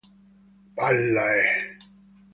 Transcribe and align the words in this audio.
Palla 0.75 1.25
eh! 1.43 1.53